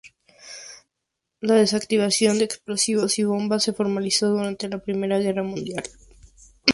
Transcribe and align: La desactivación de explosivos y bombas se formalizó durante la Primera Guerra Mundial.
La 1.41 1.53
desactivación 1.53 2.39
de 2.39 2.45
explosivos 2.45 3.19
y 3.19 3.23
bombas 3.23 3.61
se 3.61 3.71
formalizó 3.73 4.29
durante 4.29 4.67
la 4.67 4.79
Primera 4.79 5.19
Guerra 5.19 5.43
Mundial. 5.43 5.83